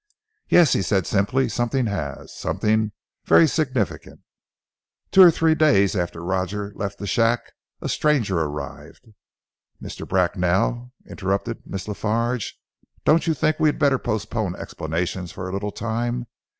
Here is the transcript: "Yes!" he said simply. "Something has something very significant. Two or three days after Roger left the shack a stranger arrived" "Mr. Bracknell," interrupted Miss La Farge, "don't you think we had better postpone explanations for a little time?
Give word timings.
"Yes!" 0.49 0.73
he 0.73 0.81
said 0.81 1.05
simply. 1.05 1.47
"Something 1.47 1.85
has 1.85 2.33
something 2.35 2.91
very 3.25 3.47
significant. 3.47 4.21
Two 5.11 5.21
or 5.21 5.29
three 5.29 5.53
days 5.53 5.95
after 5.95 6.23
Roger 6.23 6.73
left 6.75 6.97
the 6.97 7.05
shack 7.05 7.53
a 7.81 7.87
stranger 7.87 8.39
arrived" 8.39 9.05
"Mr. 9.79 10.07
Bracknell," 10.07 10.91
interrupted 11.07 11.61
Miss 11.67 11.87
La 11.87 11.93
Farge, 11.93 12.53
"don't 13.05 13.27
you 13.27 13.35
think 13.35 13.59
we 13.59 13.69
had 13.69 13.77
better 13.77 13.99
postpone 13.99 14.55
explanations 14.55 15.31
for 15.31 15.47
a 15.47 15.53
little 15.53 15.71
time? 15.71 16.25